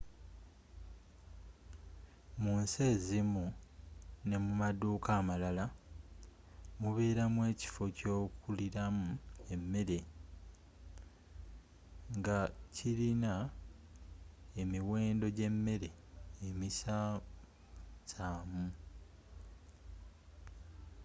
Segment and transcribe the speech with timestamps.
[2.41, 3.45] mu nsi ezimu
[4.27, 5.65] ne mu maduka amalala
[6.81, 9.07] mubelamu ekifo kyokulilamu
[9.53, 9.99] emere
[12.17, 12.39] nga
[12.75, 13.33] kilina
[14.61, 15.89] emiwendo gyemele
[16.47, 17.21] emisamu
[18.13, 18.65] samu